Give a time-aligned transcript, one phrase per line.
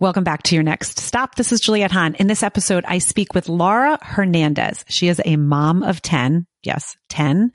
[0.00, 1.36] Welcome back to your next stop.
[1.36, 2.16] This is Juliet Hahn.
[2.16, 4.84] In this episode, I speak with Laura Hernandez.
[4.88, 6.48] She is a mom of 10.
[6.64, 7.52] Yes, 10.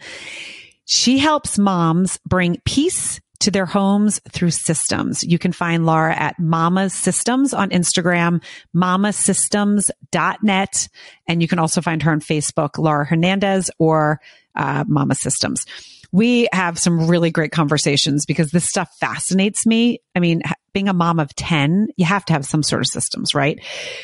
[0.86, 5.22] She helps moms bring peace to their homes through systems.
[5.22, 8.42] You can find Laura at Mama's Systems on Instagram,
[8.74, 10.88] mamasystems.net.
[11.28, 14.22] And you can also find her on Facebook, Laura Hernandez or
[14.56, 15.66] uh, Mama Systems
[16.12, 20.02] we have some really great conversations because this stuff fascinates me.
[20.16, 20.42] I mean,
[20.74, 23.60] being a mom of 10, you have to have some sort of systems, right?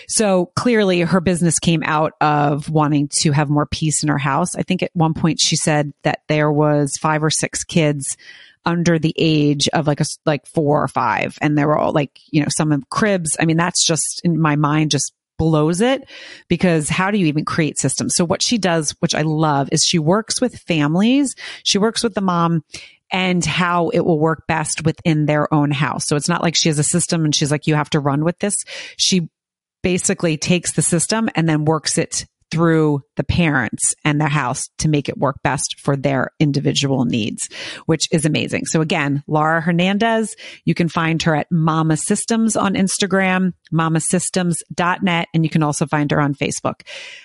[0.07, 4.55] So clearly her business came out of wanting to have more peace in her house.
[4.55, 8.17] I think at one point she said that there was five or six kids
[8.66, 12.19] under the age of like a, like four or five and they were all like,
[12.31, 13.38] you know, some of cribs.
[13.39, 16.09] I mean, that's just in my mind, just blows it
[16.48, 18.16] because how do you even create systems?
[18.16, 21.35] So what she does, which I love, is she works with families.
[21.63, 22.63] She works with the mom
[23.11, 26.05] and how it will work best within their own house.
[26.08, 28.23] So it's not like she has a system and she's like, you have to run
[28.23, 28.63] with this.
[28.98, 29.30] She
[29.84, 32.25] basically takes the system and then works it
[32.56, 37.50] through the parents and the house to make it work best for their individual needs,
[37.86, 38.66] which is amazing.
[38.66, 45.44] So again, Laura Hernandez, you can find her at Mama Systems on Instagram, mamasystems.net, and
[45.44, 46.84] you can also find her on Facebook.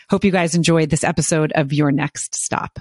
[0.09, 2.81] Hope you guys enjoyed this episode of Your Next Stop.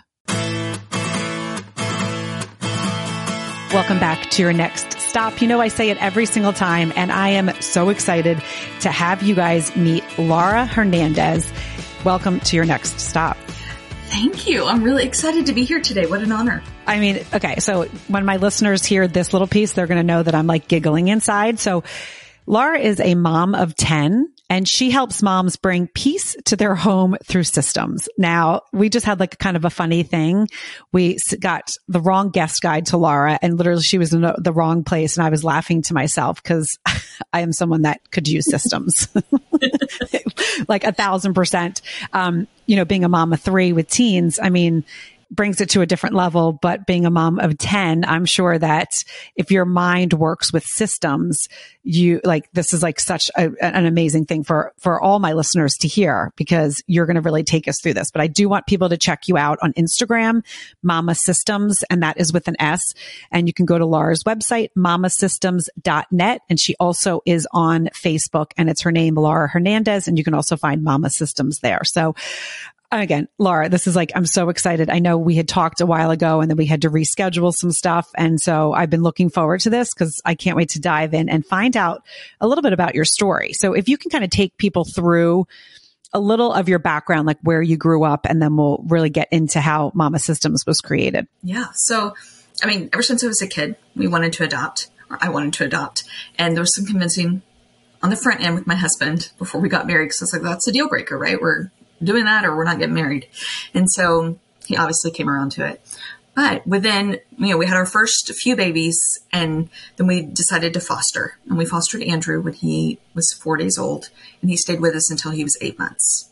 [3.72, 5.40] Welcome back to your next stop.
[5.40, 8.42] You know, I say it every single time, and I am so excited
[8.80, 11.48] to have you guys meet Laura Hernandez.
[12.06, 13.38] Welcome to your next stop.
[14.08, 14.66] Thank you.
[14.66, 16.06] I'm really excited to be here today.
[16.08, 16.64] What an honor.
[16.88, 17.60] I mean, okay.
[17.60, 20.68] So when my listeners hear this little piece, they're going to know that I'm like
[20.68, 21.60] giggling inside.
[21.60, 21.84] So
[22.50, 27.16] Laura is a mom of 10 and she helps moms bring peace to their home
[27.24, 28.10] through systems.
[28.18, 30.48] Now, we just had like a kind of a funny thing.
[30.92, 34.84] We got the wrong guest guide to Laura and literally she was in the wrong
[34.84, 36.80] place and I was laughing to myself because
[37.34, 39.08] I am someone that could use systems
[40.68, 41.84] like a thousand percent.
[42.14, 44.84] Um, you know, being a mom of three with teens, I mean,
[45.32, 46.54] brings it to a different level.
[46.54, 49.04] But being a mom of 10, I'm sure that
[49.36, 51.48] if your mind works with systems,
[51.84, 55.76] you like, this is like such a, an amazing thing for, for all my listeners
[55.82, 58.12] to hear because you're going to really take us through this.
[58.12, 60.44] But I do want people to check you out on Instagram,
[60.82, 62.94] Mama Systems, and that is with an S.
[63.32, 66.42] And you can go to Laura's website, mamasystems.net.
[66.50, 70.08] And she also is on Facebook and it's her name, Laura Hernandez.
[70.08, 71.82] And you can also find Mama Systems there.
[71.84, 72.16] So
[72.92, 74.90] again, Laura, this is like, I'm so excited.
[74.90, 77.72] I know we had talked a while ago and then we had to reschedule some
[77.72, 78.10] stuff.
[78.18, 81.30] And so I've been looking forward to this because I can't wait to dive in
[81.30, 82.04] and find out
[82.42, 83.54] a little bit about your story.
[83.54, 85.46] So if you can kind of take people through
[86.14, 89.28] a little of your background, like where you grew up, and then we'll really get
[89.32, 91.28] into how Mama Systems was created.
[91.44, 91.68] Yeah.
[91.76, 92.16] So,
[92.64, 95.54] I mean, ever since I was a kid, we wanted to adopt, or I wanted
[95.54, 96.06] to adopt.
[96.40, 97.44] And there was some convincing
[98.02, 100.42] on the front end with my husband before we got married because I was like,
[100.42, 101.40] that's a deal breaker, right?
[101.40, 101.70] We're
[102.04, 103.28] doing that or we're not getting married.
[103.74, 105.82] And so he obviously came around to it.
[106.36, 108.98] But within, you know, we had our first few babies
[109.34, 111.38] and then we decided to foster.
[111.48, 114.10] And we fostered Andrew when he was four days old
[114.42, 116.32] and he stayed with us until he was eight months.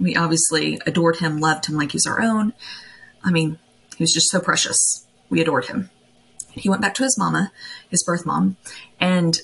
[0.00, 2.54] We obviously adored him, loved him like he was our own.
[3.22, 3.58] I mean,
[3.96, 5.06] he was just so precious.
[5.30, 5.90] We adored him.
[6.50, 7.52] He went back to his mama,
[7.90, 8.56] his birth mom,
[8.98, 9.38] and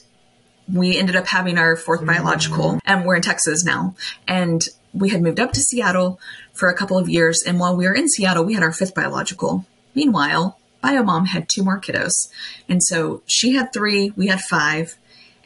[0.73, 3.95] we ended up having our fourth biological and we're in Texas now.
[4.27, 6.21] And we had moved up to Seattle
[6.53, 7.43] for a couple of years.
[7.47, 9.65] And while we were in Seattle, we had our fifth biological.
[9.95, 12.29] Meanwhile, Biomom had two more kiddos.
[12.69, 14.97] And so she had three, we had five,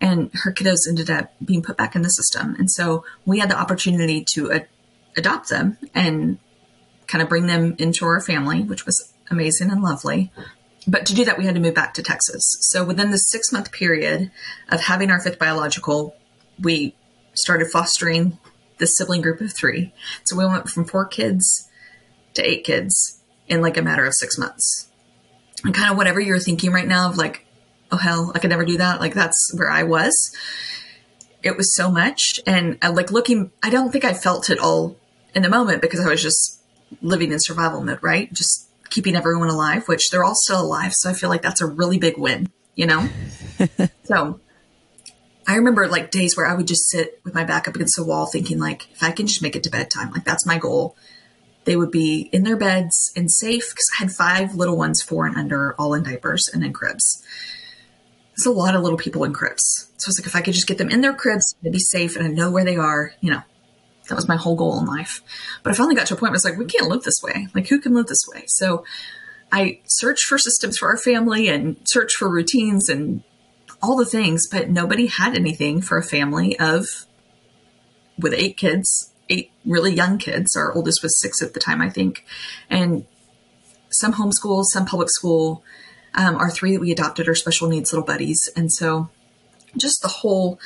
[0.01, 2.55] and her kiddos ended up being put back in the system.
[2.59, 4.69] And so we had the opportunity to ad-
[5.17, 6.39] adopt them and
[7.07, 10.33] kind of bring them into our family, which was amazing and lovely.
[10.87, 12.57] But to do that, we had to move back to Texas.
[12.61, 14.31] So within the six month period
[14.69, 16.15] of having our fifth biological,
[16.61, 16.95] we
[17.35, 18.39] started fostering
[18.79, 19.93] the sibling group of three.
[20.25, 21.69] So we went from four kids
[22.35, 24.89] to eight kids in like a matter of six months.
[25.65, 27.47] And kind of whatever you're thinking right now of like,
[27.91, 29.01] oh hell, I could never do that.
[29.01, 30.35] Like that's where I was.
[31.43, 32.41] It was so much.
[32.47, 34.97] And I, uh, like looking, I don't think I felt it all
[35.35, 36.61] in the moment because I was just
[37.03, 38.33] living in survival mode, right?
[38.33, 40.93] Just keeping everyone alive, which they're all still alive.
[40.93, 43.09] So I feel like that's a really big win, you know?
[44.05, 44.41] so
[45.47, 48.05] I remember like days where I would just sit with my back up against the
[48.05, 50.97] wall thinking like, if I can just make it to bedtime, like that's my goal.
[51.65, 55.27] They would be in their beds and safe because I had five little ones, four
[55.27, 57.25] and under, all in diapers and in cribs.
[58.37, 59.91] There's a lot of little people in cribs.
[59.97, 62.17] So it's like, if I could just get them in their cribs, they'd be safe
[62.17, 63.43] and I know where they are, you know,
[64.09, 65.23] that was my whole goal in life.
[65.63, 67.49] But I finally got to a point where it's like, we can't live this way.
[67.55, 68.45] Like, who can live this way?
[68.47, 68.85] So
[69.51, 73.23] I searched for systems for our family and searched for routines and
[73.83, 77.07] all the things, but nobody had anything for a family of
[78.19, 80.57] with eight kids, eight really young kids.
[80.57, 82.25] Our oldest was six at the time, I think,
[82.71, 83.07] and
[83.91, 85.63] some homeschool, some public school.
[86.15, 89.11] Um, our three that we adopted are special needs little buddies, and so
[89.77, 90.59] just the whole,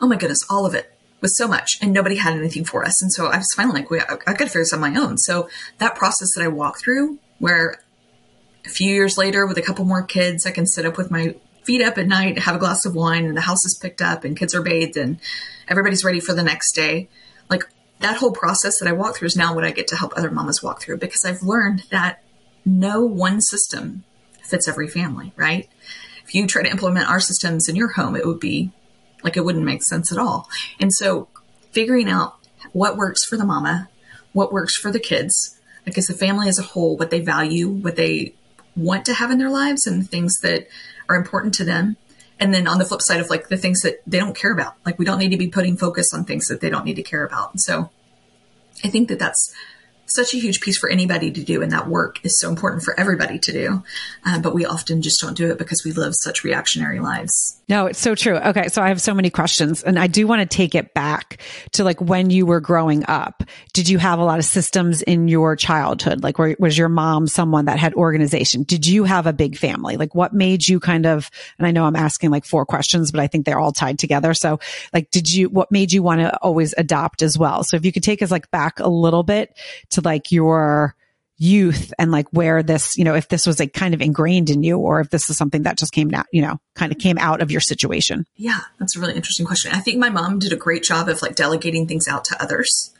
[0.00, 3.00] oh my goodness, all of it was so much, and nobody had anything for us.
[3.02, 5.18] And so I was finally like, I, I got to figure this on my own.
[5.18, 7.76] So that process that I walked through, where
[8.64, 11.36] a few years later, with a couple more kids, I can sit up with my
[11.64, 14.24] feet up at night, have a glass of wine, and the house is picked up,
[14.24, 15.18] and kids are bathed, and
[15.68, 17.08] everybody's ready for the next day.
[17.48, 17.64] Like
[18.00, 20.30] that whole process that I walk through is now what I get to help other
[20.30, 22.22] mamas walk through because I've learned that
[22.64, 24.04] no one system
[24.42, 25.68] fits every family, right?
[26.24, 28.72] If you try to implement our systems in your home, it would be
[29.22, 30.48] like it wouldn't make sense at all.
[30.80, 31.28] And so
[31.70, 32.36] figuring out
[32.72, 33.88] what works for the mama,
[34.32, 37.96] what works for the kids, as a family as a whole, what they value, what
[37.96, 38.34] they
[38.76, 40.66] want to have in their lives and the things that
[41.12, 41.96] are important to them.
[42.40, 44.74] And then on the flip side of like the things that they don't care about,
[44.84, 47.02] like we don't need to be putting focus on things that they don't need to
[47.02, 47.60] care about.
[47.60, 47.90] So
[48.84, 49.54] I think that that's
[50.14, 52.98] such a huge piece for anybody to do, and that work is so important for
[52.98, 53.82] everybody to do.
[54.24, 57.60] Uh, but we often just don't do it because we live such reactionary lives.
[57.68, 58.36] No, it's so true.
[58.36, 61.40] Okay, so I have so many questions, and I do want to take it back
[61.72, 63.42] to like when you were growing up.
[63.72, 66.22] Did you have a lot of systems in your childhood?
[66.22, 68.64] Like, was your mom someone that had organization?
[68.64, 69.96] Did you have a big family?
[69.96, 71.30] Like, what made you kind of?
[71.58, 74.34] And I know I'm asking like four questions, but I think they're all tied together.
[74.34, 74.60] So,
[74.92, 75.48] like, did you?
[75.48, 77.64] What made you want to always adopt as well?
[77.64, 79.56] So, if you could take us like back a little bit
[79.90, 80.94] to like your
[81.38, 84.62] youth and like where this, you know, if this was like kind of ingrained in
[84.62, 87.18] you or if this is something that just came out, you know, kind of came
[87.18, 88.24] out of your situation?
[88.36, 89.72] Yeah, that's a really interesting question.
[89.72, 92.94] I think my mom did a great job of like delegating things out to others.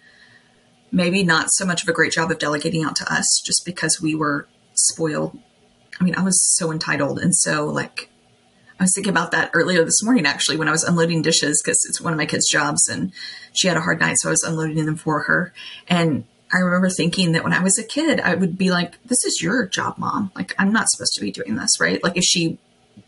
[0.91, 4.01] Maybe not so much of a great job of delegating out to us just because
[4.01, 5.39] we were spoiled.
[6.01, 8.11] I mean, I was so entitled and so like
[8.81, 11.87] I was thinking about that earlier this morning, actually, when I was unloading dishes because
[11.89, 13.13] it's one of my kids' jobs and
[13.53, 14.17] she had a hard night.
[14.19, 15.53] So I was unloading them for her.
[15.87, 19.25] And I remember thinking that when I was a kid, I would be like, this
[19.25, 20.31] is your job, mom.
[20.35, 22.03] Like, I'm not supposed to be doing this, right?
[22.03, 22.59] Like, if she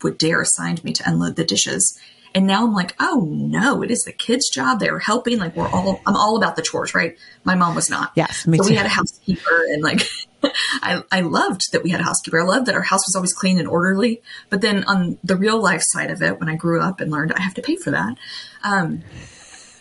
[0.01, 1.99] would dare assign me to unload the dishes.
[2.33, 4.79] And now I'm like, oh no, it is the kids' job.
[4.79, 5.39] They're helping.
[5.39, 7.17] Like, we're all, I'm all about the chores, right?
[7.45, 8.11] My mom was not.
[8.15, 8.71] Yes, me so too.
[8.71, 10.01] we had a housekeeper and like,
[10.43, 12.41] I, I loved that we had a housekeeper.
[12.41, 14.21] I loved that our house was always clean and orderly.
[14.49, 17.31] But then on the real life side of it, when I grew up and learned
[17.31, 18.17] I have to pay for that,
[18.63, 19.03] um,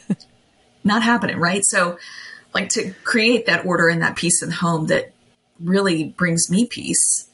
[0.85, 1.65] not happening, right?
[1.65, 1.99] So,
[2.55, 5.13] like to create that order and that peace in the home that
[5.61, 7.29] really brings me peace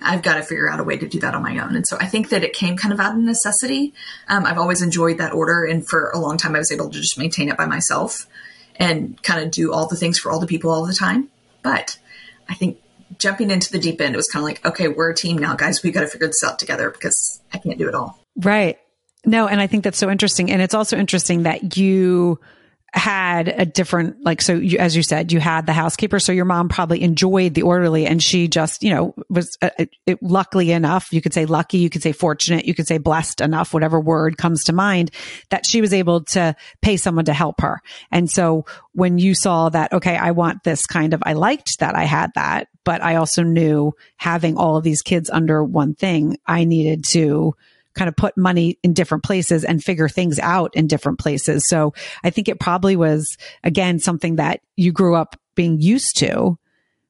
[0.00, 1.74] i've got to figure out a way to do that on my own.
[1.74, 3.94] And so i think that it came kind of out of necessity.
[4.28, 7.00] Um, i've always enjoyed that order and for a long time i was able to
[7.00, 8.26] just maintain it by myself
[8.76, 11.28] and kind of do all the things for all the people all the time.
[11.62, 11.98] But
[12.48, 12.78] i think
[13.18, 15.54] jumping into the deep end it was kind of like okay we're a team now
[15.54, 15.82] guys.
[15.82, 18.18] We got to figure this out together because i can't do it all.
[18.36, 18.78] Right.
[19.24, 20.50] No and i think that's so interesting.
[20.50, 22.38] And it's also interesting that you
[22.92, 26.44] had a different like so you, as you said you had the housekeeper so your
[26.44, 29.70] mom probably enjoyed the orderly and she just you know was uh,
[30.06, 33.40] it, luckily enough you could say lucky you could say fortunate you could say blessed
[33.40, 35.10] enough whatever word comes to mind
[35.50, 37.82] that she was able to pay someone to help her.
[38.10, 41.94] And so when you saw that okay I want this kind of I liked that
[41.96, 46.38] I had that but I also knew having all of these kids under one thing
[46.46, 47.56] I needed to
[47.96, 51.66] kind of put money in different places and figure things out in different places.
[51.68, 56.58] So I think it probably was again something that you grew up being used to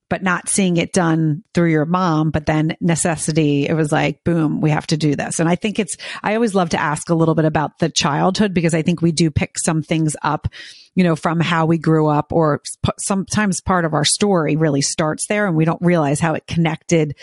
[0.08, 2.30] but not seeing it done through your mom.
[2.30, 5.40] But then necessity, it was like, boom, we have to do this.
[5.40, 8.54] And I think it's, I always love to ask a little bit about the childhood
[8.54, 10.48] because I think we do pick some things up,
[10.94, 12.62] you know, from how we grew up or
[12.98, 17.16] sometimes part of our story really starts there and we don't realize how it connected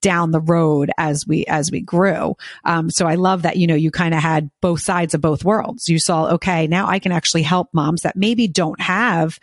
[0.00, 2.36] down the road as we, as we grew.
[2.64, 5.44] Um, so I love that, you know, you kind of had both sides of both
[5.44, 5.90] worlds.
[5.90, 9.38] You saw, okay, now I can actually help moms that maybe don't have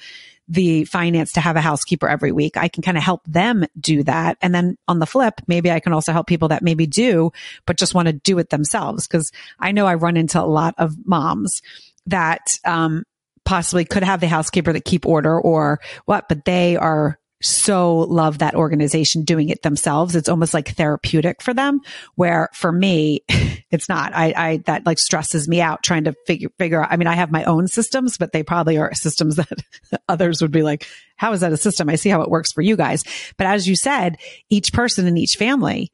[0.47, 2.57] the finance to have a housekeeper every week.
[2.57, 4.37] I can kind of help them do that.
[4.41, 7.31] And then on the flip, maybe I can also help people that maybe do,
[7.65, 9.07] but just want to do it themselves.
[9.07, 11.61] Cause I know I run into a lot of moms
[12.05, 13.03] that, um,
[13.43, 18.39] possibly could have the housekeeper that keep order or what, but they are so love
[18.39, 20.15] that organization doing it themselves.
[20.15, 21.81] It's almost like therapeutic for them.
[22.15, 23.23] Where for me,
[23.71, 24.13] it's not.
[24.15, 26.91] I, I, that like stresses me out trying to figure, figure out.
[26.91, 29.63] I mean, I have my own systems, but they probably are systems that
[30.09, 31.89] others would be like, how is that a system?
[31.89, 33.03] I see how it works for you guys.
[33.37, 34.17] But as you said,
[34.49, 35.91] each person in each family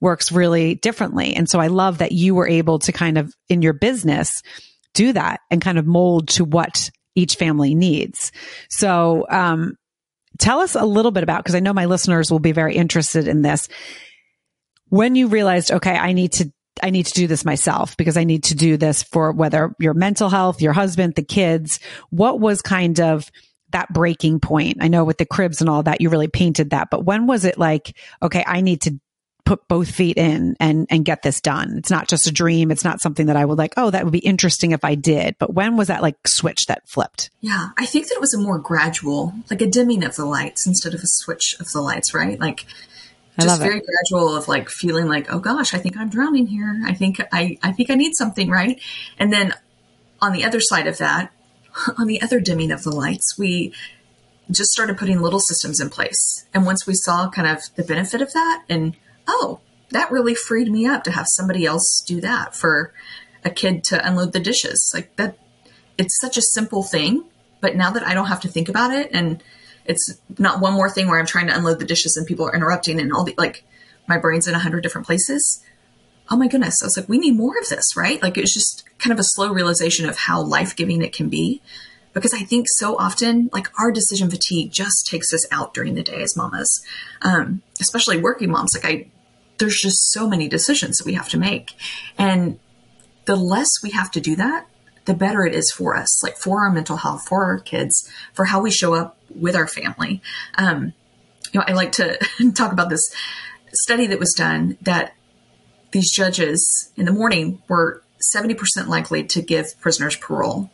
[0.00, 1.34] works really differently.
[1.34, 4.42] And so I love that you were able to kind of in your business
[4.92, 8.32] do that and kind of mold to what each family needs.
[8.68, 9.76] So, um,
[10.38, 13.28] Tell us a little bit about, because I know my listeners will be very interested
[13.28, 13.68] in this.
[14.88, 18.24] When you realized, okay, I need to I need to do this myself because I
[18.24, 21.78] need to do this for whether your mental health, your husband, the kids.
[22.10, 23.30] What was kind of
[23.70, 24.78] that breaking point?
[24.80, 27.44] I know with the cribs and all that, you really painted that, but when was
[27.44, 28.98] it like, okay, I need to
[29.44, 31.76] put both feet in and, and get this done?
[31.78, 32.70] It's not just a dream.
[32.70, 35.36] It's not something that I would like, oh, that would be interesting if I did.
[35.38, 37.30] But when was that like switch that flipped?
[37.40, 40.66] Yeah, I think that it was a more gradual, like a dimming of the lights
[40.66, 42.38] instead of a switch of the lights, right?
[42.38, 42.66] Like,
[43.40, 43.84] just very it.
[43.84, 46.80] gradual of like feeling like, oh gosh, I think I'm drowning here.
[46.84, 48.80] I think I, I think I need something, right?
[49.18, 49.54] And then
[50.20, 51.32] on the other side of that,
[51.98, 53.72] on the other dimming of the lights, we
[54.50, 56.46] just started putting little systems in place.
[56.52, 58.96] And once we saw kind of the benefit of that, and
[59.26, 62.92] oh, that really freed me up to have somebody else do that for
[63.44, 64.90] a kid to unload the dishes.
[64.94, 65.38] Like that,
[65.98, 67.24] it's such a simple thing.
[67.60, 69.42] But now that I don't have to think about it and
[69.86, 72.54] it's not one more thing where I'm trying to unload the dishes and people are
[72.54, 73.64] interrupting and all the like
[74.06, 75.62] my brain's in a hundred different places.
[76.30, 76.82] Oh my goodness.
[76.82, 78.22] I was like, we need more of this, right?
[78.22, 81.28] Like it was just kind of a slow realization of how life giving it can
[81.28, 81.60] be.
[82.14, 86.02] Because I think so often, like our decision fatigue just takes us out during the
[86.02, 86.84] day as mamas,
[87.22, 88.70] um, especially working moms.
[88.74, 89.06] Like I,
[89.58, 91.74] there's just so many decisions that we have to make.
[92.18, 92.58] And
[93.24, 94.66] the less we have to do that,
[95.04, 98.46] the better it is for us, like for our mental health, for our kids, for
[98.46, 100.22] how we show up with our family.
[100.56, 100.92] Um,
[101.52, 102.18] you know, I like to
[102.54, 103.14] talk about this
[103.72, 105.14] study that was done that
[105.92, 108.02] these judges in the morning were
[108.34, 110.70] 70% likely to give prisoners parole.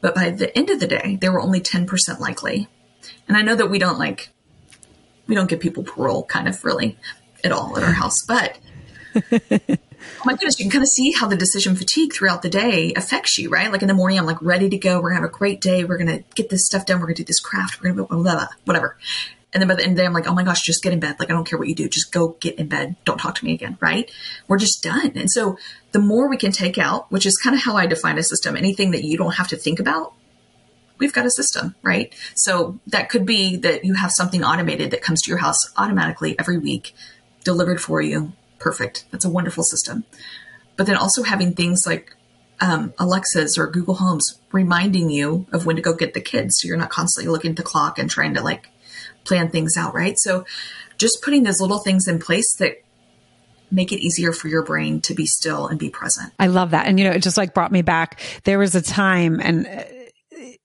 [0.00, 1.88] But by the end of the day, they were only 10%
[2.18, 2.68] likely.
[3.28, 4.30] And I know that we don't like,
[5.26, 6.98] we don't give people parole kind of really
[7.44, 8.58] at all at our house, but
[9.14, 12.92] oh my goodness, you can kind of see how the decision fatigue throughout the day
[12.94, 13.70] affects you, right?
[13.70, 15.00] Like in the morning, I'm like ready to go.
[15.00, 15.84] We're gonna have a great day.
[15.84, 17.00] We're gonna get this stuff done.
[17.00, 17.80] We're gonna do this craft.
[17.80, 18.96] We're gonna blah, blah, blah, whatever.
[19.52, 20.94] And then by the end of the day, I'm like, oh my gosh, just get
[20.94, 21.16] in bed.
[21.20, 22.96] Like I don't care what you do, just go get in bed.
[23.04, 24.10] Don't talk to me again, right?
[24.48, 25.12] We're just done.
[25.14, 25.58] And so
[25.92, 28.56] the more we can take out, which is kind of how I define a system,
[28.56, 30.14] anything that you don't have to think about,
[30.98, 32.14] we've got a system, right?
[32.34, 36.38] So that could be that you have something automated that comes to your house automatically
[36.38, 36.94] every week,
[37.42, 39.04] delivered for you perfect.
[39.10, 40.04] That's a wonderful system.
[40.76, 42.16] But then also having things like
[42.60, 46.56] um, Alexa's or Google Homes reminding you of when to go get the kids.
[46.58, 48.68] So you're not constantly looking at the clock and trying to like
[49.24, 50.14] plan things out, right?
[50.18, 50.46] So
[50.96, 52.82] just putting those little things in place that
[53.70, 56.32] make it easier for your brain to be still and be present.
[56.38, 56.86] I love that.
[56.86, 58.20] And, you know, it just like brought me back.
[58.44, 59.82] There was a time and, uh,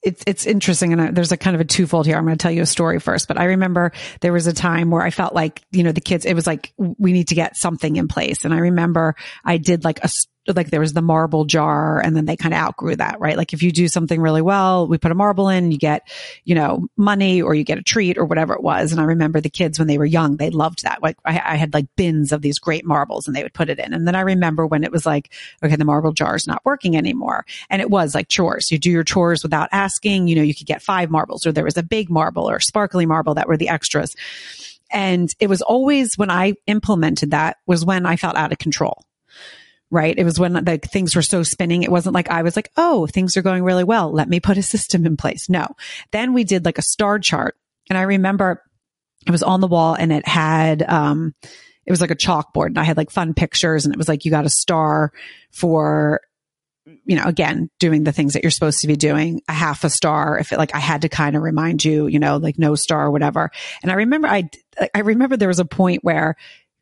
[0.04, 2.18] it's it's interesting and there's a kind of a twofold here.
[2.18, 3.92] I'm going to tell you a story first, but I remember
[4.22, 6.74] there was a time where I felt like, you know, the kids, it was like,
[6.78, 8.46] we need to get something in place.
[8.46, 10.10] And I remember I did like a
[10.56, 13.36] like there was the marble jar and then they kind of outgrew that, right?
[13.36, 16.08] Like if you do something really well, we put a marble in, you get,
[16.46, 18.92] you know, money or you get a treat or whatever it was.
[18.92, 21.04] And I remember the kids when they were young, they loved that.
[21.04, 23.80] Like I, I had like bins of these great marbles and they would put it
[23.80, 23.94] in.
[23.94, 25.32] And then I remember when it was like,
[25.64, 27.46] okay, the marble jar is not working anymore.
[27.70, 28.72] And it was like chores.
[28.72, 31.64] You do your chores without asking, you know, you could get five marbles or there
[31.66, 34.16] was a big marble or sparkly marble that were the extras.
[34.92, 39.04] And it was always when I implemented that was when I felt out of control
[39.90, 40.18] right?
[40.18, 41.84] It was when like things were so spinning.
[41.84, 44.12] It wasn't like I was like, oh, things are going really well.
[44.12, 45.50] Let me put a system in place.
[45.50, 45.68] No.
[46.12, 47.56] Then we did like a star chart.
[47.90, 48.64] And I remember
[49.26, 51.34] it was on the wall and it had, um,
[51.86, 54.26] it was like a chalkboard and I had like fun pictures and it was like,
[54.26, 55.14] you got a star
[55.52, 56.20] for,
[57.06, 59.90] you know, again, doing the things that you're supposed to be doing, a half a
[59.90, 60.38] star.
[60.38, 63.06] If it like, I had to kind of remind you, you know, like no star
[63.06, 63.52] or whatever.
[63.82, 64.50] And I remember I,
[64.94, 66.36] I remember there was a point where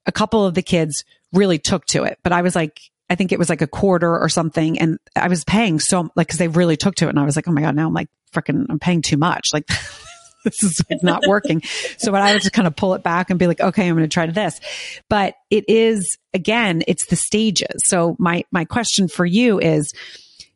[0.07, 3.31] a couple of the kids really took to it, but I was like, I think
[3.31, 4.79] it was like a quarter or something.
[4.79, 7.09] And I was paying so like, cause they really took to it.
[7.09, 9.49] And I was like, Oh my God, now I'm like freaking, I'm paying too much.
[9.53, 9.67] Like
[10.43, 11.61] this is not working.
[11.97, 13.95] so but I would just kind of pull it back and be like, okay, I'm
[13.95, 14.59] going to try this.
[15.09, 17.75] But it is again, it's the stages.
[17.85, 19.91] So my, my question for you is,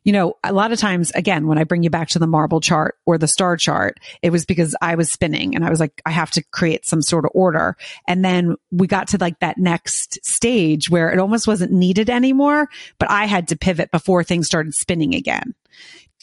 [0.04, 2.60] you know, a lot of times, again, when I bring you back to the marble
[2.60, 6.00] chart or the star chart, it was because I was spinning and I was like,
[6.06, 7.76] I have to create some sort of order.
[8.08, 12.68] And then we got to like that next stage where it almost wasn't needed anymore,
[12.98, 15.54] but I had to pivot before things started spinning again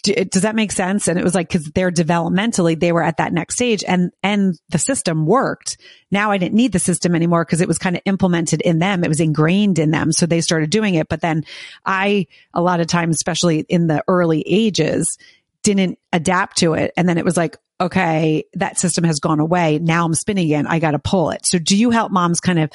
[0.08, 1.08] does that make sense?
[1.08, 4.60] And it was like, cause they're developmentally, they were at that next stage and, and
[4.70, 5.78] the system worked.
[6.12, 9.04] Now I didn't need the system anymore because it was kind of implemented in them.
[9.04, 10.12] It was ingrained in them.
[10.12, 11.10] So they started doing it.
[11.10, 11.44] But then
[11.86, 15.18] I, a lot of times, especially in the early ages,
[15.64, 16.94] didn't adapt to it.
[16.96, 19.80] And then it was like, okay, that system has gone away.
[19.80, 20.68] Now I'm spinning again.
[20.68, 21.42] I got to pull it.
[21.46, 22.72] So do you help moms kind of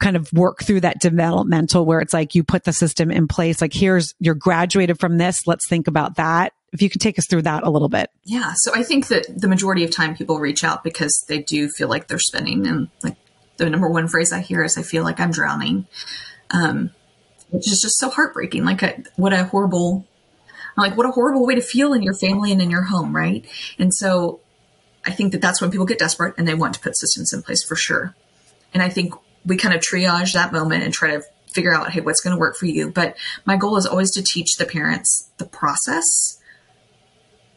[0.00, 3.60] kind of work through that developmental where it's like you put the system in place.
[3.60, 5.46] Like here's, you're graduated from this.
[5.46, 6.54] Let's think about that.
[6.72, 8.10] If you could take us through that a little bit.
[8.24, 8.52] Yeah.
[8.56, 11.88] So I think that the majority of time people reach out because they do feel
[11.88, 12.66] like they're spinning.
[12.66, 13.16] And like
[13.56, 15.86] the number one phrase I hear is, I feel like I'm drowning.
[16.50, 16.90] Um,
[17.50, 18.64] which is just so heartbreaking.
[18.64, 20.06] Like, what a horrible,
[20.76, 23.44] like, what a horrible way to feel in your family and in your home, right?
[23.78, 24.40] And so
[25.04, 27.42] I think that that's when people get desperate and they want to put systems in
[27.42, 28.14] place for sure.
[28.72, 32.00] And I think we kind of triage that moment and try to figure out, hey,
[32.00, 32.90] what's going to work for you.
[32.90, 36.38] But my goal is always to teach the parents the process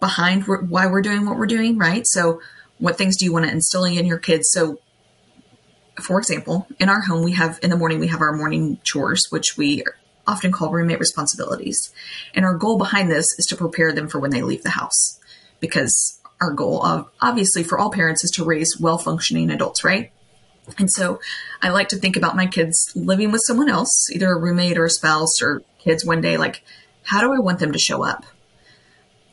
[0.03, 2.05] behind why we're doing what we're doing, right?
[2.05, 2.41] So,
[2.77, 4.49] what things do you want to instill in your kids?
[4.51, 4.79] So,
[6.01, 9.27] for example, in our home, we have in the morning, we have our morning chores,
[9.29, 9.85] which we
[10.27, 11.93] often call roommate responsibilities.
[12.33, 15.21] And our goal behind this is to prepare them for when they leave the house.
[15.61, 20.11] Because our goal, of, obviously, for all parents is to raise well functioning adults, right?
[20.77, 21.21] And so
[21.61, 24.83] I like to think about my kids living with someone else, either a roommate or
[24.83, 26.61] a spouse or kids one day, like,
[27.03, 28.25] how do I want them to show up?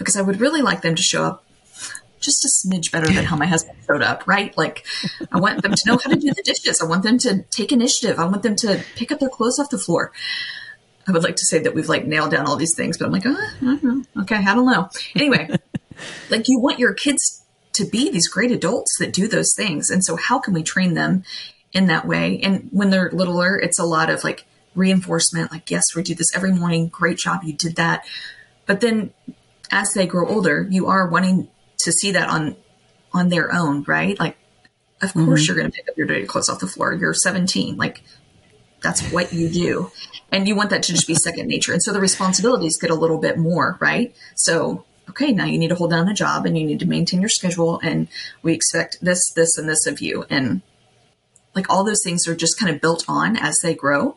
[0.00, 1.44] Because I would really like them to show up
[2.20, 4.56] just a smidge better than how my husband showed up, right?
[4.56, 4.84] Like,
[5.32, 6.80] I want them to know how to do the dishes.
[6.80, 8.18] I want them to take initiative.
[8.18, 10.12] I want them to pick up their clothes off the floor.
[11.08, 13.12] I would like to say that we've like nailed down all these things, but I'm
[13.12, 14.22] like, oh, I don't know.
[14.22, 14.90] okay, I don't know.
[15.14, 15.48] Anyway,
[16.30, 19.90] like you want your kids to be these great adults that do those things.
[19.90, 21.24] And so how can we train them
[21.72, 22.40] in that way?
[22.42, 26.34] And when they're littler, it's a lot of like reinforcement, like, yes, we do this
[26.34, 26.88] every morning.
[26.88, 27.42] Great job.
[27.44, 28.04] You did that.
[28.66, 29.12] But then
[29.70, 31.48] as they grow older, you are wanting
[31.80, 32.56] to see that on,
[33.12, 34.18] on their own, right?
[34.18, 34.36] Like,
[35.02, 35.26] of mm-hmm.
[35.26, 36.92] course you're going to pick up your dirty clothes off the floor.
[36.92, 37.76] You're 17.
[37.76, 38.02] Like,
[38.82, 39.90] that's what you do.
[40.32, 41.72] And you want that to just be second nature.
[41.72, 44.14] And so the responsibilities get a little bit more, right?
[44.36, 47.20] So okay, now you need to hold down a job and you need to maintain
[47.20, 48.08] your schedule and
[48.42, 50.24] we expect this, this, and this of you.
[50.30, 50.62] And
[51.54, 54.16] like all those things are just kind of built on as they grow.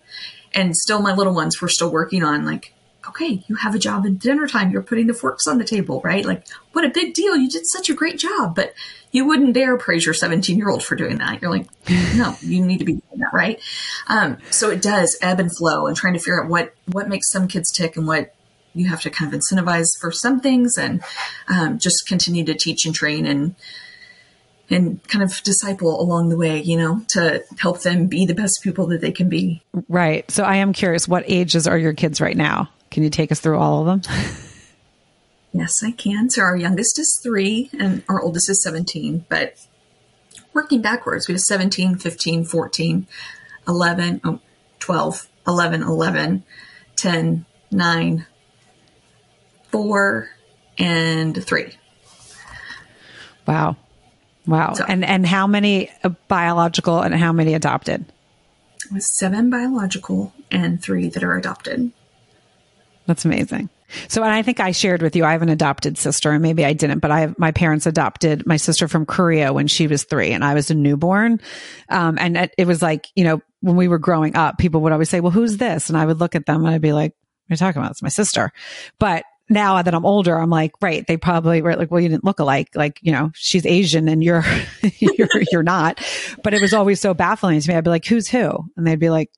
[0.54, 2.74] And still my little ones, we're still working on like,
[3.10, 4.72] okay, you have a job at dinner time.
[4.72, 6.26] You're putting the forks on the table, right?
[6.26, 7.36] Like what a big deal.
[7.36, 8.74] You did such a great job, but
[9.12, 11.42] you wouldn't dare praise your 17 year old for doing that.
[11.42, 11.68] You're like,
[12.16, 13.60] no, you need to be doing that, right?
[14.08, 17.30] Um, so it does ebb and flow and trying to figure out what, what makes
[17.32, 18.34] some kids tick and what
[18.74, 21.04] you have to kind of incentivize for some things and
[21.48, 23.56] um, just continue to teach and train and
[24.70, 28.62] and kind of disciple along the way, you know, to help them be the best
[28.64, 29.62] people that they can be.
[29.88, 30.30] Right.
[30.32, 32.70] So I am curious, what ages are your kids right now?
[32.94, 34.14] Can you take us through all of them?
[35.52, 36.30] yes, I can.
[36.30, 39.58] So our youngest is three and our oldest is 17, but
[40.54, 43.08] working backwards, we have 17, 15, 14,
[43.68, 44.40] 11, oh,
[44.78, 46.44] 12, 11, 11,
[46.96, 48.26] 10, 9,
[49.70, 50.30] four,
[50.78, 51.74] and three.
[53.48, 53.76] Wow.
[54.46, 54.74] Wow.
[54.74, 58.06] So, and and how many uh, biological and how many adopted?
[58.92, 61.92] With Seven biological and three that are adopted.
[63.06, 63.70] That's amazing.
[64.08, 66.66] So, and I think I shared with you, I have an adopted sister, and maybe
[66.66, 70.04] I didn't, but I have my parents adopted my sister from Korea when she was
[70.04, 71.40] three, and I was a newborn.
[71.90, 74.92] Um, and it, it was like, you know, when we were growing up, people would
[74.92, 77.12] always say, "Well, who's this?" And I would look at them and I'd be like,
[77.12, 77.92] "What are you talking about?
[77.92, 78.52] It's my sister."
[79.00, 82.24] But now that I'm older, I'm like, right, they probably were like, well, you didn't
[82.24, 82.70] look alike.
[82.76, 84.44] Like, you know, she's Asian and you're,
[85.00, 86.02] you're, you're not.
[86.44, 87.76] But it was always so baffling to me.
[87.76, 88.50] I'd be like, who's who?
[88.78, 89.30] And they'd be like,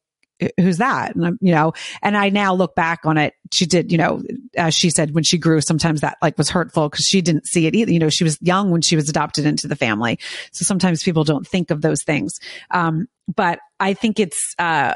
[0.59, 1.15] who's that?
[1.15, 3.33] And I'm, you know, and I now look back on it.
[3.51, 4.21] She did, you know,
[4.57, 7.67] as she said, when she grew, sometimes that like was hurtful because she didn't see
[7.67, 7.91] it either.
[7.91, 10.19] You know, she was young when she was adopted into the family.
[10.51, 12.39] So sometimes people don't think of those things.
[12.71, 14.95] Um, but I think it's, uh,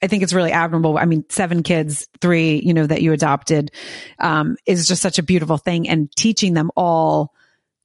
[0.00, 0.96] I think it's really admirable.
[0.96, 3.72] I mean, seven kids, three, you know, that you adopted,
[4.20, 7.34] um, is just such a beautiful thing and teaching them all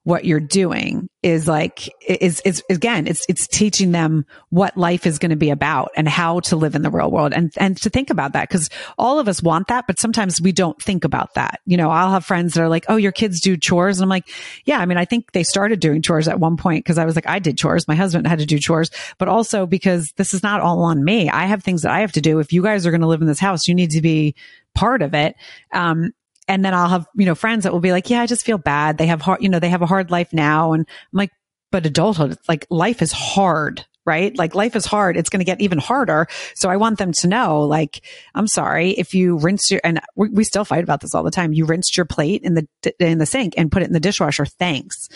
[0.04, 5.18] what you're doing is like is is again it's it's teaching them what life is
[5.18, 7.89] going to be about and how to live in the real world and and to
[7.89, 8.50] think about that.
[8.50, 11.62] Because all of us want that but sometimes we don't think about that.
[11.66, 14.00] You know i'll have friends that are like oh your kids do chores.
[14.00, 14.30] And i'm like
[14.66, 17.16] yeah i mean i think they started doing chores at one point because i was
[17.16, 17.88] like i did chores.
[17.88, 18.92] My husband had to do chores.
[19.18, 21.30] But also because this is not all on me.
[21.30, 22.39] I have things that i have to do.
[22.39, 24.36] If you guys are going to live in this house you need to be
[24.76, 25.36] part of it.
[25.72, 26.12] Um,
[26.47, 28.58] and then I'll have, you know, friends that will be like, yeah, I just feel
[28.58, 28.97] bad.
[28.97, 30.73] They have hard, you know, they have a hard life now.
[30.73, 31.32] And I'm like,
[31.71, 34.38] but adulthood, like life is hard, right?
[34.38, 35.17] Like life is hard.
[35.17, 36.27] It's going to get even harder.
[36.56, 38.03] So I want them to know, like,
[38.36, 41.32] I'm sorry if you rinse your, and we, we still fight about this all the
[41.32, 41.53] time.
[41.53, 42.67] You rinsed your plate in the,
[42.99, 44.45] in the sink and put it in the dishwasher.
[44.45, 45.08] Thanks.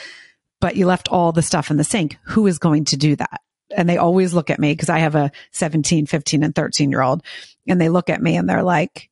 [0.60, 2.18] But you left all the stuff in the sink.
[2.28, 3.42] Who is going to do that?
[3.76, 7.02] And they always look at me because I have a 17, 15 and 13 year
[7.02, 7.22] old
[7.68, 9.10] and they look at me and they're like,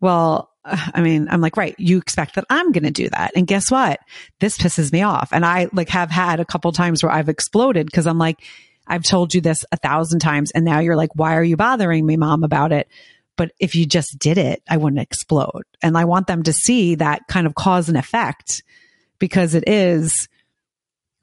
[0.00, 0.50] well,
[0.94, 3.32] I mean, I'm like, right, you expect that I'm going to do that.
[3.36, 4.00] And guess what?
[4.40, 5.30] This pisses me off.
[5.32, 8.42] And I like have had a couple times where I've exploded because I'm like,
[8.86, 10.50] I've told you this a thousand times.
[10.52, 12.88] And now you're like, why are you bothering me, mom, about it?
[13.36, 15.64] But if you just did it, I wouldn't explode.
[15.82, 18.62] And I want them to see that kind of cause and effect
[19.18, 20.28] because it is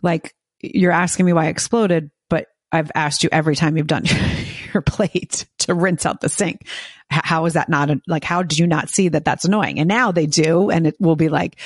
[0.01, 4.05] like, you're asking me why I exploded, but I've asked you every time you've done
[4.73, 6.67] your plate to rinse out the sink.
[7.09, 9.79] How is that not a, like, how did you not see that that's annoying?
[9.79, 10.69] And now they do.
[10.69, 11.59] And it will be like,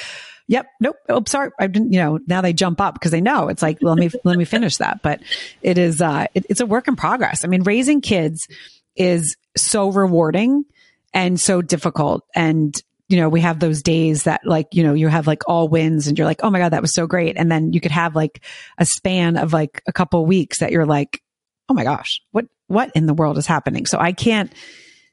[0.48, 1.52] yep, nope, oh, sorry.
[1.60, 4.10] I didn't, you know, now they jump up because they know it's like, let me,
[4.24, 5.02] let me finish that.
[5.02, 5.22] But
[5.62, 7.44] it is, uh, it, it's a work in progress.
[7.44, 8.48] I mean, raising kids
[8.96, 10.66] is so rewarding
[11.14, 12.26] and so difficult.
[12.36, 12.76] And,
[13.10, 16.08] you know, we have those days that like, you know, you have like all wins
[16.08, 17.38] and you're like, oh my God, that was so great.
[17.38, 18.44] And then you could have like
[18.78, 21.22] a span of like a couple weeks that you're like,
[21.70, 23.86] oh my gosh, what, what in the world is happening?
[23.86, 24.52] So I can't,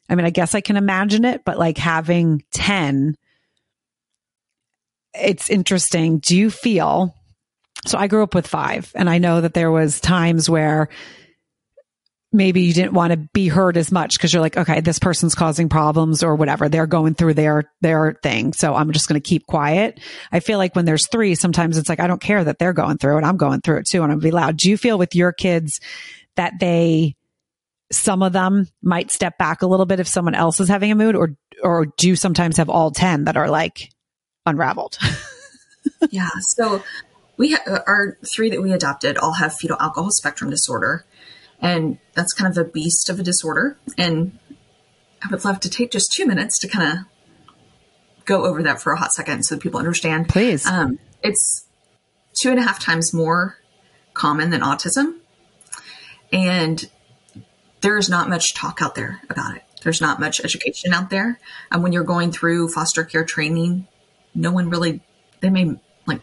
[0.08, 3.16] I mean, I guess I can imagine it, but like having 10,
[5.14, 6.18] it's interesting.
[6.18, 7.14] Do you feel,
[7.86, 10.88] so I grew up with five and I know that there was times where
[12.34, 15.36] maybe you didn't want to be heard as much because you're like, okay, this person's
[15.36, 16.68] causing problems or whatever.
[16.68, 18.52] They're going through their, their thing.
[18.52, 20.00] So I'm just going to keep quiet.
[20.32, 22.98] I feel like when there's three, sometimes it's like, I don't care that they're going
[22.98, 23.24] through it.
[23.24, 24.02] I'm going through it too.
[24.02, 24.56] And I'm be loud.
[24.56, 25.80] Do you feel with your kids
[26.34, 27.14] that they,
[27.92, 30.94] some of them might step back a little bit if someone else is having a
[30.94, 33.90] mood or, or do you sometimes have all 10 that are like
[34.46, 34.98] unraveled?
[36.10, 36.30] yeah.
[36.40, 36.82] So
[37.36, 41.04] we, ha- our three that we adopted all have fetal alcohol spectrum disorder
[41.60, 43.78] and that's kind of a beast of a disorder.
[43.96, 44.38] And
[45.22, 47.04] I would love to take just two minutes to kind of
[48.24, 50.28] go over that for a hot second so people understand.
[50.28, 50.66] Please.
[50.66, 51.66] Um, it's
[52.40, 53.56] two and a half times more
[54.12, 55.18] common than autism.
[56.32, 56.90] And
[57.84, 59.62] there's not much talk out there about it.
[59.82, 61.38] There's not much education out there.
[61.70, 63.86] And when you're going through foster care training,
[64.34, 65.02] no one really,
[65.40, 66.22] they may like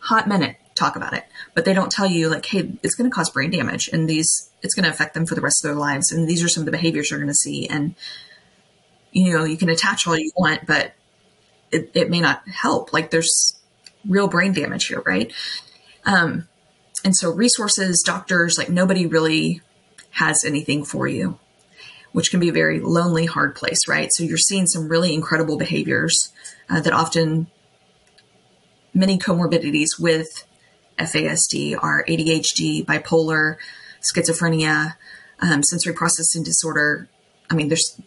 [0.00, 3.14] hot minute talk about it, but they don't tell you like, hey, it's going to
[3.14, 5.78] cause brain damage and these, it's going to affect them for the rest of their
[5.78, 6.10] lives.
[6.10, 7.68] And these are some of the behaviors you're going to see.
[7.68, 7.94] And,
[9.12, 10.92] you know, you can attach all you want, but
[11.70, 12.92] it, it may not help.
[12.92, 13.56] Like there's
[14.08, 15.32] real brain damage here, right?
[16.04, 16.48] Um,
[17.04, 19.62] and so resources, doctors, like nobody really
[20.18, 21.38] has anything for you,
[22.12, 24.08] which can be a very lonely, hard place, right?
[24.12, 26.32] So you're seeing some really incredible behaviors
[26.68, 27.48] uh, that often
[28.94, 30.44] many comorbidities with
[30.98, 33.56] FASD are ADHD, bipolar,
[34.00, 34.94] schizophrenia,
[35.40, 37.08] um, sensory processing disorder.
[37.50, 38.00] I mean, there's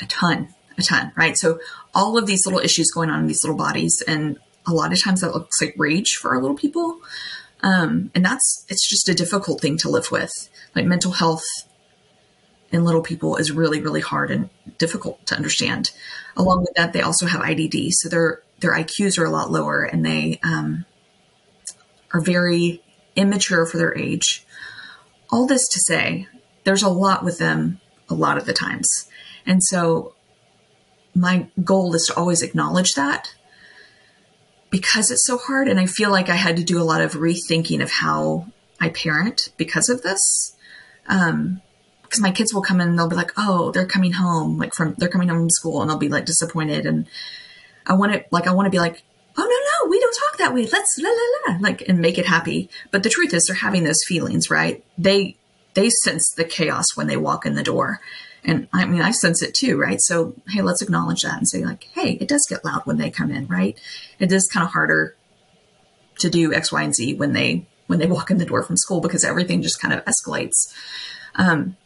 [0.00, 1.36] a ton, a ton, right?
[1.36, 1.60] So
[1.94, 5.00] all of these little issues going on in these little bodies, and a lot of
[5.00, 7.00] times that looks like rage for our little people.
[7.62, 10.48] Um, and that's it's just a difficult thing to live with.
[10.74, 11.44] Like mental health
[12.72, 14.48] in little people is really, really hard and
[14.78, 15.90] difficult to understand.
[16.36, 19.82] Along with that, they also have IDD, so their their IQs are a lot lower,
[19.82, 20.84] and they um,
[22.12, 22.82] are very
[23.16, 24.46] immature for their age.
[25.30, 26.28] All this to say,
[26.64, 28.88] there's a lot with them a lot of the times.
[29.46, 30.14] And so
[31.14, 33.34] my goal is to always acknowledge that
[34.72, 35.68] because it's so hard.
[35.68, 38.46] And I feel like I had to do a lot of rethinking of how
[38.80, 40.56] I parent because of this.
[41.06, 41.60] Um,
[42.02, 44.74] because my kids will come in and they'll be like, oh, they're coming home, like
[44.74, 46.84] from, they're coming home from school and they'll be like disappointed.
[46.84, 47.06] And
[47.86, 49.02] I want to, like, I want to be like,
[49.38, 49.46] oh, no,
[49.86, 50.66] no, we don't talk that way.
[50.66, 52.68] Let's la, la, la, like, and make it happy.
[52.90, 54.84] But the truth is they're having those feelings, right?
[54.98, 55.36] They,
[55.72, 58.00] they sense the chaos when they walk in the door.
[58.44, 60.00] And I mean, I sense it too, right?
[60.00, 63.10] So, hey, let's acknowledge that and say, like, hey, it does get loud when they
[63.10, 63.78] come in, right?
[64.18, 65.16] It is kind of harder
[66.18, 68.76] to do X, Y, and Z when they when they walk in the door from
[68.76, 70.72] school because everything just kind of escalates.
[71.34, 71.76] Um,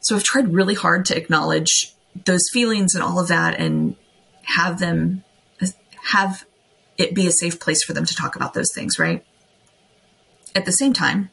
[0.00, 3.96] so I've tried really hard to acknowledge those feelings and all of that, and
[4.42, 5.24] have them
[6.10, 6.44] have
[6.96, 9.24] it be a safe place for them to talk about those things, right?
[10.54, 11.30] At the same time,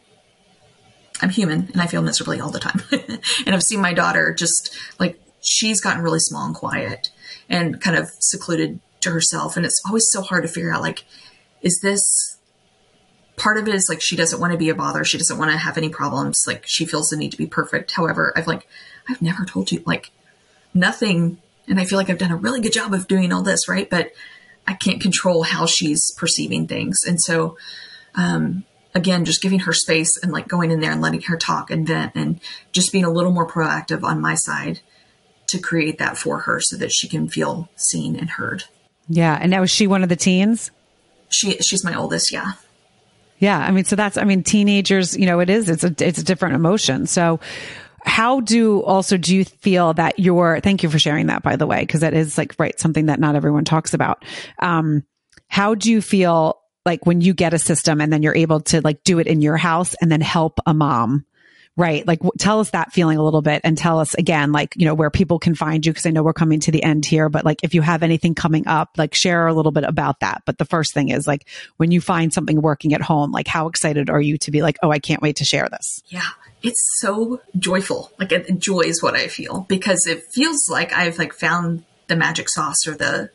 [1.25, 2.83] I'm human and I feel miserably all the time.
[3.47, 7.09] and I've seen my daughter just like she's gotten really small and quiet
[7.49, 9.57] and kind of secluded to herself.
[9.57, 11.03] And it's always so hard to figure out like,
[11.63, 12.37] is this
[13.37, 15.03] part of it is like she doesn't want to be a bother.
[15.03, 16.43] She doesn't want to have any problems.
[16.45, 17.93] Like she feels the need to be perfect.
[17.93, 18.67] However, I've like,
[19.09, 20.11] I've never told you like
[20.75, 21.39] nothing.
[21.67, 23.89] And I feel like I've done a really good job of doing all this, right?
[23.89, 24.11] But
[24.67, 27.03] I can't control how she's perceiving things.
[27.03, 27.57] And so,
[28.13, 28.63] um,
[28.95, 31.85] again, just giving her space and like going in there and letting her talk and
[31.85, 32.39] vent and
[32.71, 34.79] just being a little more proactive on my side
[35.47, 38.63] to create that for her so that she can feel seen and heard.
[39.07, 39.37] Yeah.
[39.39, 40.71] And now is she one of the teens?
[41.29, 42.31] She, she's my oldest.
[42.31, 42.53] Yeah.
[43.37, 43.59] Yeah.
[43.59, 46.23] I mean, so that's, I mean, teenagers, you know, it is, it's a, it's a
[46.23, 47.05] different emotion.
[47.05, 47.41] So
[48.05, 51.65] how do also do you feel that your thank you for sharing that by the
[51.65, 54.23] way because that is like right something that not everyone talks about
[54.59, 55.03] um
[55.47, 58.81] how do you feel like when you get a system and then you're able to
[58.81, 61.25] like do it in your house and then help a mom
[61.77, 62.07] right?
[62.07, 64.85] Like w- tell us that feeling a little bit and tell us again like you
[64.85, 67.29] know where people can find you because i know we're coming to the end here
[67.29, 70.43] but like if you have anything coming up like share a little bit about that.
[70.45, 73.67] But the first thing is like when you find something working at home like how
[73.67, 76.01] excited are you to be like oh i can't wait to share this.
[76.07, 76.29] Yeah.
[76.63, 78.11] It's so joyful.
[78.17, 82.15] Like it, joy is what I feel because it feels like I've like found the
[82.15, 83.29] magic sauce or the,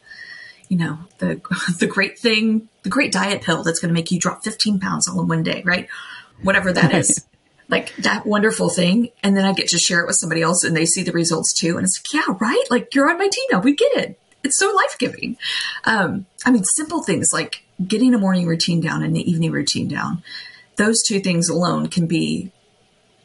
[0.70, 1.42] you know, the
[1.78, 5.06] the great thing, the great diet pill that's going to make you drop 15 pounds
[5.06, 5.88] all in one day, right?
[6.42, 7.26] Whatever that is.
[7.68, 9.10] Like that wonderful thing.
[9.22, 11.52] And then I get to share it with somebody else and they see the results
[11.52, 11.76] too.
[11.76, 12.64] And it's like, yeah, right?
[12.68, 13.60] Like you're on my team now.
[13.60, 14.18] We get it.
[14.42, 15.36] It's so life giving.
[15.84, 19.86] Um, I mean, simple things like getting a morning routine down and an evening routine
[19.86, 20.24] down.
[20.78, 22.50] Those two things alone can be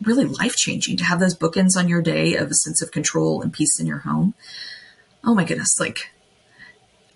[0.04, 3.42] really life changing to have those bookends on your day of a sense of control
[3.42, 4.36] and peace in your home.
[5.24, 5.80] Oh my goodness.
[5.80, 6.12] Like,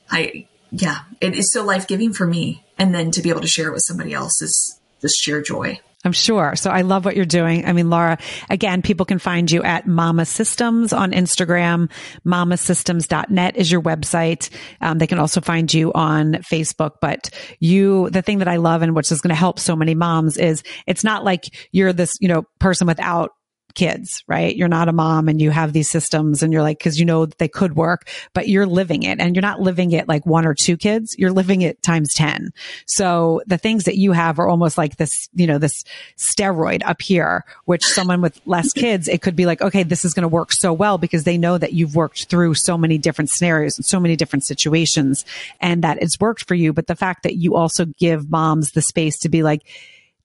[0.09, 2.63] I, yeah, it is so life giving for me.
[2.77, 5.79] And then to be able to share it with somebody else is just sheer joy.
[6.05, 6.55] I'm sure.
[6.55, 7.65] So I love what you're doing.
[7.65, 8.17] I mean, Laura,
[8.49, 11.91] again, people can find you at Mama Systems on Instagram.
[12.25, 14.49] Mamasystems.net is your website.
[14.79, 16.91] Um, they can also find you on Facebook.
[17.01, 19.93] But you, the thing that I love and which is going to help so many
[19.93, 21.43] moms is it's not like
[21.73, 23.31] you're this, you know, person without
[23.73, 24.55] kids, right?
[24.55, 27.25] You're not a mom and you have these systems and you're like, cause you know
[27.25, 30.53] they could work, but you're living it and you're not living it like one or
[30.53, 31.15] two kids.
[31.17, 32.51] You're living it times 10.
[32.85, 35.83] So the things that you have are almost like this, you know, this
[36.17, 40.13] steroid up here, which someone with less kids, it could be like, okay, this is
[40.13, 43.29] going to work so well because they know that you've worked through so many different
[43.29, 45.25] scenarios and so many different situations
[45.59, 46.73] and that it's worked for you.
[46.73, 49.63] But the fact that you also give moms the space to be like,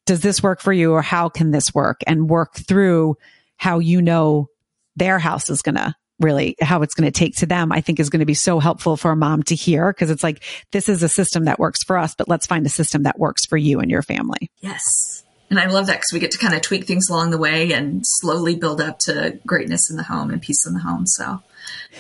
[0.06, 3.16] does this work for you or how can this work and work through
[3.56, 4.48] how you know
[4.96, 7.98] their house is going to really how it's going to take to them, I think
[7.98, 10.88] is going to be so helpful for a mom to hear because it's like, this
[10.88, 13.56] is a system that works for us, but let's find a system that works for
[13.56, 14.50] you and your family.
[14.60, 15.24] Yes.
[15.50, 17.72] And I love that because we get to kind of tweak things along the way
[17.72, 21.06] and slowly build up to greatness in the home and peace in the home.
[21.06, 21.42] So,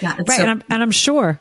[0.00, 0.16] yeah.
[0.16, 0.28] right.
[0.28, 1.40] So- and, I'm, and I'm sure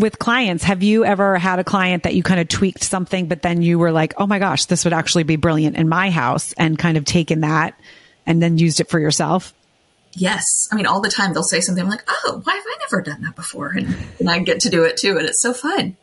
[0.00, 3.42] with clients, have you ever had a client that you kind of tweaked something, but
[3.42, 6.52] then you were like, oh my gosh, this would actually be brilliant in my house
[6.54, 7.78] and kind of taken that
[8.26, 9.54] and then used it for yourself?
[10.12, 10.68] Yes.
[10.72, 13.02] I mean, all the time they'll say something I'm like, oh, why have I never
[13.02, 13.68] done that before?
[13.68, 15.16] And, and I get to do it too.
[15.16, 15.96] And it's so fun.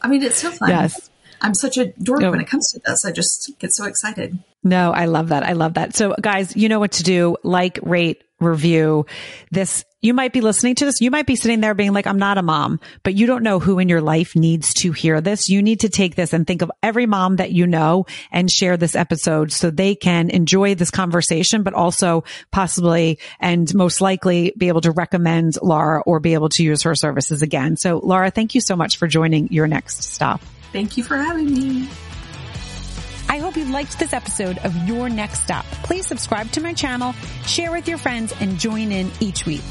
[0.00, 0.68] I mean, it's so fun.
[0.70, 1.10] Yes.
[1.40, 2.40] I'm such a dork when oh.
[2.40, 3.04] it comes to this.
[3.04, 4.38] I just get so excited.
[4.62, 5.42] No, I love that.
[5.44, 5.94] I love that.
[5.94, 7.36] So guys, you know what to do.
[7.42, 9.06] Like, rate, review
[9.50, 9.84] this.
[10.00, 11.00] You might be listening to this.
[11.00, 13.58] You might be sitting there being like, I'm not a mom, but you don't know
[13.58, 15.48] who in your life needs to hear this.
[15.48, 18.76] You need to take this and think of every mom that you know and share
[18.76, 24.68] this episode so they can enjoy this conversation, but also possibly and most likely be
[24.68, 27.76] able to recommend Laura or be able to use her services again.
[27.76, 30.40] So Laura, thank you so much for joining your next stop.
[30.72, 31.88] Thank you for having me.
[33.28, 35.66] I hope you liked this episode of Your Next Stop.
[35.84, 37.12] Please subscribe to my channel,
[37.46, 39.62] share with your friends, and join in each week.